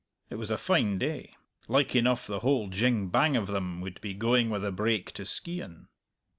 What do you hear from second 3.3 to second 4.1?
of them would